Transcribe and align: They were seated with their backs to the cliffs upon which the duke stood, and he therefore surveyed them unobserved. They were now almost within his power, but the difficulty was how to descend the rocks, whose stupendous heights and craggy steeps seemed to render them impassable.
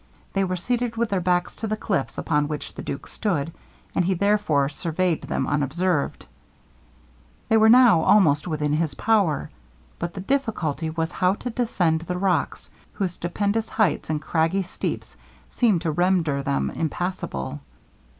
They 0.33 0.43
were 0.43 0.55
seated 0.55 0.95
with 0.97 1.09
their 1.11 1.21
backs 1.21 1.55
to 1.57 1.67
the 1.67 1.77
cliffs 1.77 2.17
upon 2.17 2.47
which 2.47 2.73
the 2.73 2.81
duke 2.81 3.05
stood, 3.05 3.53
and 3.93 4.03
he 4.03 4.15
therefore 4.15 4.67
surveyed 4.67 5.21
them 5.21 5.45
unobserved. 5.45 6.25
They 7.49 7.57
were 7.57 7.69
now 7.69 8.01
almost 8.01 8.47
within 8.47 8.73
his 8.73 8.95
power, 8.95 9.51
but 9.99 10.15
the 10.15 10.21
difficulty 10.21 10.89
was 10.89 11.11
how 11.11 11.35
to 11.35 11.51
descend 11.51 12.01
the 12.01 12.17
rocks, 12.17 12.71
whose 12.93 13.11
stupendous 13.13 13.69
heights 13.69 14.09
and 14.09 14.19
craggy 14.19 14.63
steeps 14.63 15.17
seemed 15.51 15.81
to 15.83 15.91
render 15.91 16.41
them 16.41 16.71
impassable. 16.71 17.59